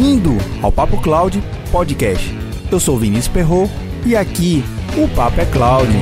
Bem-vindo 0.00 0.30
ao 0.62 0.72
Papo 0.72 0.98
Cloud 1.02 1.44
Podcast. 1.70 2.34
Eu 2.72 2.80
sou 2.80 2.96
Vinícius 2.96 3.28
Perro 3.28 3.68
e 4.06 4.16
aqui 4.16 4.64
o 4.96 5.06
Papo 5.14 5.38
é 5.38 5.44
Cloud. 5.44 5.92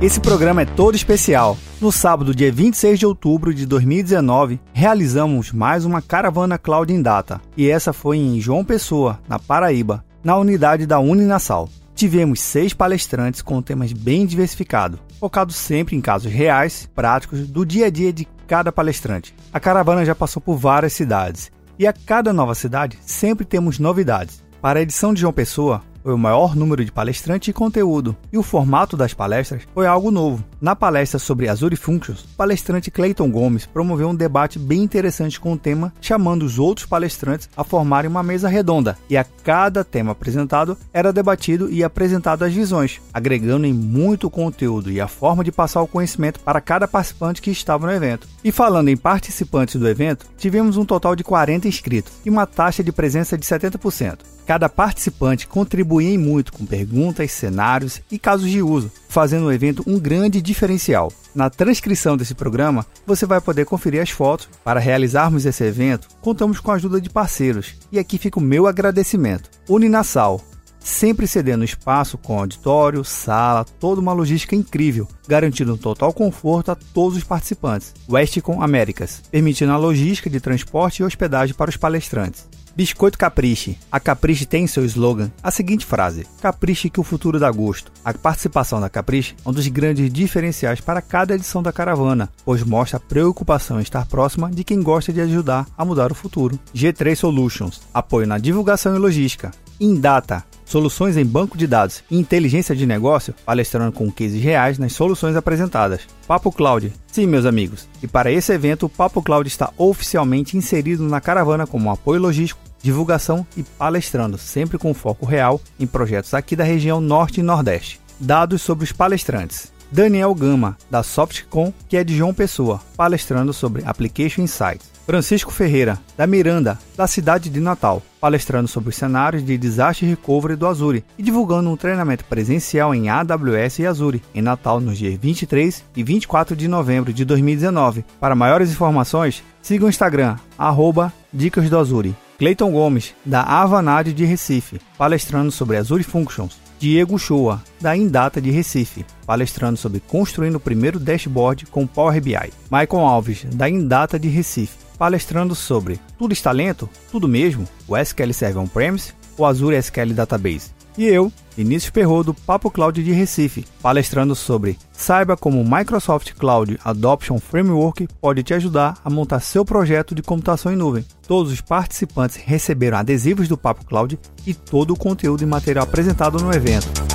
Esse 0.00 0.18
programa 0.18 0.62
é 0.62 0.64
todo 0.64 0.94
especial. 0.94 1.58
No 1.78 1.92
sábado, 1.92 2.34
dia 2.34 2.50
26 2.50 2.98
de 2.98 3.04
outubro 3.04 3.52
de 3.52 3.66
2019, 3.66 4.58
realizamos 4.72 5.52
mais 5.52 5.84
uma 5.84 6.00
caravana 6.00 6.56
Cloud 6.56 6.90
em 6.90 7.02
Data, 7.02 7.38
e 7.54 7.68
essa 7.68 7.92
foi 7.92 8.16
em 8.16 8.40
João 8.40 8.64
Pessoa, 8.64 9.20
na 9.28 9.38
Paraíba, 9.38 10.02
na 10.24 10.38
unidade 10.38 10.86
da 10.86 10.98
Uninasal. 10.98 11.68
Tivemos 11.96 12.40
seis 12.40 12.74
palestrantes 12.74 13.40
com 13.40 13.62
temas 13.62 13.90
bem 13.90 14.26
diversificados, 14.26 15.00
focados 15.18 15.56
sempre 15.56 15.96
em 15.96 16.00
casos 16.02 16.30
reais, 16.30 16.86
práticos, 16.94 17.48
do 17.48 17.64
dia 17.64 17.86
a 17.86 17.90
dia 17.90 18.12
de 18.12 18.28
cada 18.46 18.70
palestrante. 18.70 19.34
A 19.50 19.58
caravana 19.58 20.04
já 20.04 20.14
passou 20.14 20.42
por 20.42 20.58
várias 20.58 20.92
cidades, 20.92 21.50
e 21.78 21.86
a 21.86 21.94
cada 21.94 22.34
nova 22.34 22.54
cidade 22.54 22.98
sempre 23.00 23.46
temos 23.46 23.78
novidades. 23.78 24.44
Para 24.60 24.78
a 24.78 24.82
edição 24.82 25.14
de 25.14 25.22
João 25.22 25.32
Pessoa, 25.32 25.82
foi 26.06 26.14
o 26.14 26.18
maior 26.18 26.54
número 26.54 26.84
de 26.84 26.92
palestrantes 26.92 27.48
e 27.48 27.52
conteúdo, 27.52 28.16
e 28.32 28.38
o 28.38 28.42
formato 28.44 28.96
das 28.96 29.12
palestras 29.12 29.64
foi 29.74 29.88
algo 29.88 30.12
novo. 30.12 30.44
Na 30.60 30.76
palestra 30.76 31.18
sobre 31.18 31.48
Azure 31.48 31.74
Functions, 31.74 32.20
o 32.20 32.36
palestrante 32.36 32.92
Clayton 32.92 33.28
Gomes 33.28 33.66
promoveu 33.66 34.10
um 34.10 34.14
debate 34.14 34.56
bem 34.56 34.84
interessante 34.84 35.40
com 35.40 35.52
o 35.52 35.58
tema, 35.58 35.92
chamando 36.00 36.44
os 36.44 36.60
outros 36.60 36.86
palestrantes 36.86 37.48
a 37.56 37.64
formarem 37.64 38.08
uma 38.08 38.22
mesa 38.22 38.48
redonda, 38.48 38.96
e 39.10 39.16
a 39.16 39.24
cada 39.24 39.82
tema 39.82 40.12
apresentado 40.12 40.78
era 40.92 41.12
debatido 41.12 41.68
e 41.72 41.82
apresentado 41.82 42.44
as 42.44 42.54
visões, 42.54 43.00
agregando 43.12 43.66
em 43.66 43.72
muito 43.72 44.30
conteúdo 44.30 44.92
e 44.92 45.00
a 45.00 45.08
forma 45.08 45.42
de 45.42 45.50
passar 45.50 45.82
o 45.82 45.88
conhecimento 45.88 46.38
para 46.38 46.60
cada 46.60 46.86
participante 46.86 47.42
que 47.42 47.50
estava 47.50 47.84
no 47.84 47.92
evento. 47.92 48.28
E 48.44 48.52
falando 48.52 48.90
em 48.90 48.96
participantes 48.96 49.74
do 49.74 49.88
evento, 49.88 50.24
tivemos 50.38 50.76
um 50.76 50.84
total 50.84 51.16
de 51.16 51.24
40 51.24 51.66
inscritos 51.66 52.12
e 52.24 52.30
uma 52.30 52.46
taxa 52.46 52.84
de 52.84 52.92
presença 52.92 53.36
de 53.36 53.44
70%. 53.44 54.18
Cada 54.46 54.68
participante 54.68 55.48
contribuía 55.96 56.18
muito 56.18 56.52
com 56.52 56.66
perguntas, 56.66 57.32
cenários 57.32 58.02
e 58.10 58.18
casos 58.18 58.50
de 58.50 58.62
uso, 58.62 58.92
fazendo 59.08 59.46
o 59.46 59.52
evento 59.52 59.82
um 59.86 59.98
grande 59.98 60.42
diferencial. 60.42 61.10
Na 61.34 61.48
transcrição 61.48 62.16
desse 62.16 62.34
programa, 62.34 62.84
você 63.06 63.24
vai 63.24 63.40
poder 63.40 63.64
conferir 63.64 64.02
as 64.02 64.10
fotos. 64.10 64.48
Para 64.62 64.80
realizarmos 64.80 65.46
esse 65.46 65.64
evento, 65.64 66.08
contamos 66.20 66.60
com 66.60 66.70
a 66.70 66.74
ajuda 66.74 67.00
de 67.00 67.08
parceiros, 67.08 67.74
e 67.90 67.98
aqui 67.98 68.18
fica 68.18 68.38
o 68.38 68.42
meu 68.42 68.66
agradecimento. 68.66 69.48
Uninasal, 69.68 70.42
sempre 70.78 71.26
cedendo 71.26 71.64
espaço 71.64 72.18
com 72.18 72.38
auditório, 72.38 73.02
sala, 73.02 73.64
toda 73.64 74.00
uma 74.00 74.12
logística 74.12 74.54
incrível, 74.54 75.08
garantindo 75.26 75.74
um 75.74 75.78
total 75.78 76.12
conforto 76.12 76.72
a 76.72 76.74
todos 76.74 77.16
os 77.16 77.24
participantes. 77.24 77.94
Westcom 78.08 78.62
Américas, 78.62 79.22
permitindo 79.30 79.72
a 79.72 79.78
logística 79.78 80.28
de 80.28 80.40
transporte 80.40 81.00
e 81.00 81.04
hospedagem 81.04 81.54
para 81.54 81.70
os 81.70 81.76
palestrantes. 81.76 82.46
Biscoito 82.76 83.16
Capriche. 83.16 83.78
A 83.90 83.98
Capriche 83.98 84.44
tem 84.44 84.64
em 84.64 84.66
seu 84.66 84.84
slogan 84.84 85.32
a 85.42 85.50
seguinte 85.50 85.86
frase: 85.86 86.26
Capriche 86.42 86.90
que 86.90 87.00
o 87.00 87.02
futuro 87.02 87.40
dá 87.40 87.50
gosto. 87.50 87.90
A 88.04 88.12
participação 88.12 88.78
da 88.78 88.90
Capriche 88.90 89.34
é 89.42 89.48
um 89.48 89.52
dos 89.52 89.66
grandes 89.68 90.12
diferenciais 90.12 90.78
para 90.78 91.00
cada 91.00 91.34
edição 91.34 91.62
da 91.62 91.72
caravana, 91.72 92.28
pois 92.44 92.62
mostra 92.62 92.98
a 92.98 93.00
preocupação 93.00 93.78
em 93.78 93.82
estar 93.82 94.04
próxima 94.04 94.50
de 94.50 94.62
quem 94.62 94.82
gosta 94.82 95.10
de 95.10 95.22
ajudar 95.22 95.66
a 95.74 95.86
mudar 95.86 96.12
o 96.12 96.14
futuro. 96.14 96.60
G3 96.74 97.16
Solutions. 97.16 97.80
Apoio 97.94 98.26
na 98.26 98.36
divulgação 98.36 98.94
e 98.94 98.98
logística. 98.98 99.52
Indata 99.80 100.44
soluções 100.66 101.16
em 101.16 101.24
banco 101.24 101.56
de 101.56 101.66
dados 101.66 102.02
e 102.10 102.18
inteligência 102.18 102.76
de 102.76 102.84
negócio, 102.84 103.34
palestrando 103.46 103.92
com 103.92 104.12
cases 104.12 104.42
reais 104.42 104.78
nas 104.78 104.92
soluções 104.92 105.36
apresentadas. 105.36 106.02
Papo 106.26 106.52
Cloud. 106.52 106.92
Sim, 107.10 107.26
meus 107.26 107.46
amigos. 107.46 107.88
E 108.02 108.06
para 108.06 108.30
esse 108.30 108.52
evento, 108.52 108.84
o 108.86 108.90
Papo 108.90 109.22
Cloud 109.22 109.48
está 109.48 109.72
oficialmente 109.78 110.56
inserido 110.56 111.04
na 111.04 111.20
caravana 111.20 111.66
como 111.66 111.90
apoio 111.90 112.20
logístico, 112.20 112.60
divulgação 112.82 113.46
e 113.56 113.62
palestrando, 113.62 114.36
sempre 114.36 114.76
com 114.76 114.92
foco 114.92 115.24
real 115.24 115.60
em 115.80 115.86
projetos 115.86 116.34
aqui 116.34 116.54
da 116.54 116.64
região 116.64 117.00
Norte 117.00 117.40
e 117.40 117.42
Nordeste. 117.42 118.00
Dados 118.18 118.60
sobre 118.60 118.84
os 118.84 118.92
palestrantes. 118.92 119.75
Daniel 119.90 120.34
Gama, 120.34 120.76
da 120.90 121.02
Softcom, 121.02 121.72
que 121.88 121.96
é 121.96 122.04
de 122.04 122.16
João 122.16 122.34
Pessoa, 122.34 122.80
palestrando 122.96 123.52
sobre 123.52 123.82
Application 123.84 124.42
Insights. 124.42 124.96
Francisco 125.06 125.52
Ferreira, 125.52 126.00
da 126.16 126.26
Miranda, 126.26 126.76
da 126.96 127.06
cidade 127.06 127.48
de 127.48 127.60
Natal, 127.60 128.02
palestrando 128.20 128.66
sobre 128.66 128.88
os 128.88 128.96
cenários 128.96 129.46
de 129.46 129.56
Disaster 129.56 130.08
Recovery 130.08 130.56
do 130.56 130.66
Azure 130.66 131.04
e 131.16 131.22
divulgando 131.22 131.70
um 131.70 131.76
treinamento 131.76 132.24
presencial 132.24 132.92
em 132.92 133.08
AWS 133.08 133.78
e 133.78 133.86
Azure, 133.86 134.20
em 134.34 134.42
Natal, 134.42 134.80
nos 134.80 134.98
dias 134.98 135.16
23 135.16 135.84
e 135.94 136.02
24 136.02 136.56
de 136.56 136.66
novembro 136.66 137.12
de 137.12 137.24
2019. 137.24 138.04
Para 138.18 138.34
maiores 138.34 138.72
informações, 138.72 139.44
siga 139.62 139.86
o 139.86 139.88
Instagram, 139.88 140.36
arroba 140.58 141.12
Dicas 141.32 141.70
do 141.70 141.78
Azure. 141.78 142.16
Cleiton 142.36 142.72
Gomes, 142.72 143.14
da 143.24 143.42
Avanade 143.42 144.12
de 144.12 144.24
Recife, 144.24 144.80
palestrando 144.98 145.52
sobre 145.52 145.76
Azure 145.76 146.02
Functions. 146.02 146.58
Diego 146.78 147.18
Shoa, 147.18 147.62
da 147.80 147.96
Indata 147.96 148.40
de 148.40 148.50
Recife, 148.50 149.04
palestrando 149.26 149.78
sobre 149.78 150.00
construindo 150.00 150.56
o 150.56 150.60
primeiro 150.60 150.98
dashboard 151.00 151.66
com 151.66 151.86
Power 151.86 152.20
BI. 152.20 152.52
Michael 152.70 153.06
Alves, 153.06 153.44
da 153.54 153.68
Indata 153.68 154.18
de 154.18 154.28
Recife, 154.28 154.76
palestrando 154.98 155.54
sobre 155.54 155.98
Tudo 156.18 156.32
está 156.32 156.52
lento? 156.52 156.88
Tudo 157.10 157.28
mesmo? 157.28 157.66
O 157.88 157.96
SQL 157.96 158.32
Server 158.32 158.62
On-Premise 158.62 159.14
ou 159.38 159.46
Azure 159.46 159.80
SQL 159.80 160.12
Database? 160.12 160.75
E 160.98 161.04
eu, 161.04 161.30
Vinícius 161.54 161.90
Perro 161.90 162.22
do 162.22 162.32
Papo 162.32 162.70
Cloud 162.70 163.02
de 163.02 163.12
Recife, 163.12 163.66
palestrando 163.82 164.34
sobre 164.34 164.78
Saiba 164.92 165.36
como 165.36 165.60
o 165.60 165.70
Microsoft 165.70 166.32
Cloud 166.32 166.78
Adoption 166.82 167.38
Framework 167.38 168.08
pode 168.20 168.42
te 168.42 168.54
ajudar 168.54 168.98
a 169.04 169.10
montar 169.10 169.40
seu 169.40 169.64
projeto 169.64 170.14
de 170.14 170.22
computação 170.22 170.72
em 170.72 170.76
nuvem. 170.76 171.04
Todos 171.26 171.52
os 171.52 171.60
participantes 171.60 172.36
receberam 172.36 172.98
adesivos 172.98 173.46
do 173.46 173.58
Papo 173.58 173.84
Cloud 173.84 174.18
e 174.46 174.54
todo 174.54 174.92
o 174.92 174.98
conteúdo 174.98 175.42
e 175.42 175.46
material 175.46 175.84
apresentado 175.84 176.38
no 176.38 176.52
evento. 176.52 177.05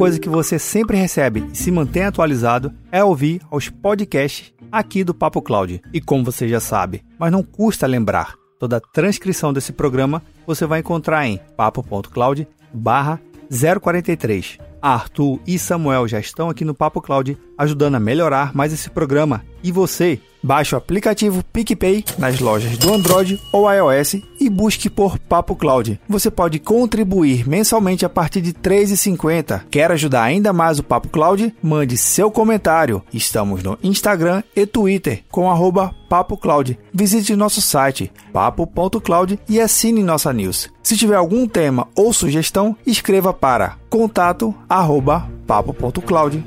Coisa 0.00 0.18
que 0.18 0.30
você 0.30 0.58
sempre 0.58 0.96
recebe 0.96 1.46
e 1.52 1.54
se 1.54 1.70
mantém 1.70 2.04
atualizado 2.04 2.72
é 2.90 3.04
ouvir 3.04 3.42
os 3.50 3.68
podcasts 3.68 4.50
aqui 4.72 5.04
do 5.04 5.12
Papo 5.12 5.42
Cloud. 5.42 5.82
E 5.92 6.00
como 6.00 6.24
você 6.24 6.48
já 6.48 6.58
sabe, 6.58 7.04
mas 7.18 7.30
não 7.30 7.42
custa 7.42 7.86
lembrar, 7.86 8.34
toda 8.58 8.78
a 8.78 8.80
transcrição 8.80 9.52
desse 9.52 9.74
programa 9.74 10.22
você 10.46 10.64
vai 10.64 10.80
encontrar 10.80 11.26
em 11.26 11.38
papo.cloud 11.54 12.48
barra 12.72 13.20
043. 13.50 14.69
Arthur 14.82 15.40
e 15.46 15.58
Samuel 15.58 16.08
já 16.08 16.18
estão 16.18 16.48
aqui 16.48 16.64
no 16.64 16.74
Papo 16.74 17.00
Cloud 17.00 17.36
ajudando 17.56 17.96
a 17.96 18.00
melhorar 18.00 18.54
mais 18.54 18.72
esse 18.72 18.88
programa. 18.90 19.44
E 19.62 19.70
você 19.70 20.20
Baixe 20.42 20.74
o 20.74 20.78
aplicativo 20.78 21.44
PicPay 21.52 22.04
nas 22.18 22.40
lojas 22.40 22.78
do 22.78 22.92
Android 22.92 23.38
ou 23.52 23.70
iOS 23.70 24.16
e 24.40 24.48
busque 24.48 24.88
por 24.88 25.18
Papo 25.18 25.54
Cloud. 25.54 26.00
Você 26.08 26.30
pode 26.30 26.58
contribuir 26.58 27.46
mensalmente 27.46 28.06
a 28.06 28.08
partir 28.08 28.40
de 28.40 28.50
R$ 28.50 28.56
3,50. 28.62 29.62
Quer 29.70 29.92
ajudar 29.92 30.22
ainda 30.22 30.52
mais 30.52 30.78
o 30.78 30.82
Papo 30.82 31.08
Cloud? 31.08 31.54
Mande 31.62 31.96
seu 31.98 32.30
comentário. 32.30 33.02
Estamos 33.12 33.62
no 33.62 33.78
Instagram 33.82 34.42
e 34.56 34.64
Twitter 34.64 35.22
com 35.30 35.50
arroba 35.50 35.94
Papo 36.08 36.38
Cloud. 36.38 36.78
Visite 36.92 37.36
nosso 37.36 37.60
site 37.60 38.10
papo.cloud 38.32 39.38
e 39.48 39.60
assine 39.60 40.02
nossa 40.02 40.32
news. 40.32 40.70
Se 40.82 40.96
tiver 40.96 41.16
algum 41.16 41.46
tema 41.46 41.86
ou 41.94 42.12
sugestão, 42.12 42.76
escreva 42.86 43.32
para 43.32 43.79
contato 43.90 44.54
arroba 44.68 45.28
papo.cloud. 45.48 46.44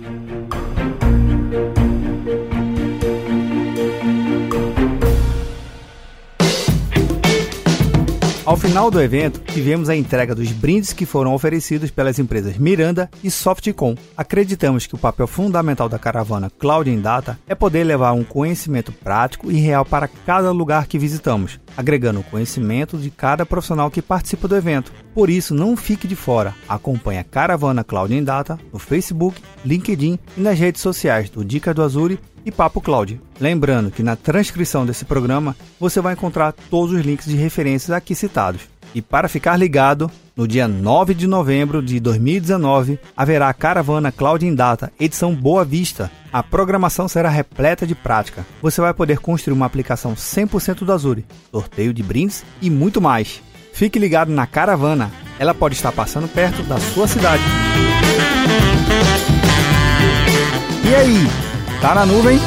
Ao 8.46 8.58
final 8.58 8.91
do 8.91 9.02
evento, 9.02 9.40
tivemos 9.40 9.90
a 9.90 9.96
entrega 9.96 10.35
dos 10.35 10.52
brindes 10.52 10.94
que 10.94 11.06
foram 11.06 11.34
oferecidos 11.34 11.91
pelas 11.91 12.20
empresas 12.20 12.58
Miranda 12.58 13.09
e 13.23 13.32
Softcom. 13.32 13.96
Acreditamos 14.16 14.85
que 14.85 14.96
o 14.96 14.97
papel 14.97 15.28
fundamental 15.28 15.90
da 15.90 16.00
caravana 16.00 16.50
Cloud 16.59 16.90
in 16.90 17.02
Data 17.02 17.40
é 17.47 17.56
poder 17.56 17.84
levar 17.84 18.14
um 18.14 18.23
conhecimento 18.23 18.91
prático 18.91 19.52
e 19.52 19.56
real 19.56 19.84
para 19.84 20.08
cada 20.08 20.52
lugar 20.52 20.88
que 20.88 21.00
visitamos, 21.00 21.59
agregando 21.76 22.20
o 22.20 22.23
conhecimento 22.23 22.97
de 22.97 23.09
cada 23.09 23.46
profissional 23.46 23.90
que 23.90 24.02
participa 24.02 24.47
do 24.47 24.56
evento. 24.56 24.94
Por 25.14 25.30
isso, 25.30 25.54
não 25.54 25.78
fique 25.78 26.08
de 26.08 26.16
fora. 26.16 26.56
Acompanhe 26.68 27.20
a 27.20 27.24
Caravana 27.24 27.84
Cloud 27.84 28.14
in 28.14 28.24
Data 28.24 28.60
no 28.72 28.80
Facebook, 28.80 29.40
LinkedIn 29.64 30.18
e 30.38 30.42
nas 30.42 30.58
redes 30.58 30.82
sociais 30.82 31.30
do 31.30 31.46
Dicas 31.46 31.76
do 31.76 31.84
Azure 31.84 32.20
e 32.46 32.52
Papo 32.52 32.82
Cloud. 32.82 33.22
Lembrando 33.40 33.92
que 33.92 34.04
na 34.04 34.16
transcrição 34.16 34.86
desse 34.86 35.06
programa 35.06 35.56
você 35.80 36.02
vai 36.02 36.14
encontrar 36.14 36.52
todos 36.52 36.94
os 36.94 37.06
links 37.06 37.28
de 37.28 37.36
referências 37.36 37.92
aqui 37.92 38.16
citados. 38.16 38.62
E 38.94 39.02
para 39.02 39.28
ficar 39.28 39.58
ligado, 39.58 40.12
No 40.36 40.48
dia 40.48 40.68
9 40.68 41.14
de 41.14 41.28
novembro 41.28 41.80
de 41.80 42.00
2019, 42.00 42.98
haverá 43.16 43.50
a 43.50 43.54
Caravana 43.54 44.12
Cloud 44.12 44.44
in 44.44 44.56
Data, 44.56 44.92
edição 45.00 45.36
Boa 45.36 45.64
Vista. 45.64 46.10
A 46.32 46.42
programação 46.42 47.08
será 47.08 47.30
repleta 47.30 47.86
de 47.86 47.94
prática. 47.94 48.44
Você 48.60 48.82
vai 48.82 48.96
poder 48.96 49.20
construir 49.20 49.54
uma 49.54 49.68
aplicação 49.68 50.16
100% 50.16 50.86
do 50.86 50.92
Azure, 50.92 51.24
sorteio 51.52 51.94
de 51.94 52.02
brindes 52.02 52.44
e 52.60 52.68
muito 52.72 53.00
mais. 53.00 53.44
Fique 53.73 53.99
ligado 53.99 54.31
na 54.31 54.47
caravana, 54.47 55.11
ela 55.37 55.53
pode 55.53 55.75
estar 55.75 55.91
passando 55.91 56.28
perto 56.28 56.64
da 56.64 56.79
sua 56.79 57.08
cidade. 57.08 57.43
E 60.90 60.96
aí, 60.96 61.28
tá 61.81 61.93
na 61.96 62.05
nuvem? 62.05 62.40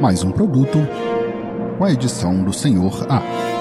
mais 0.00 0.24
um 0.24 0.32
produto 0.32 0.78
com 1.78 1.84
a 1.84 1.92
edição 1.92 2.42
do 2.42 2.52
Senhor 2.52 3.06
A. 3.08 3.59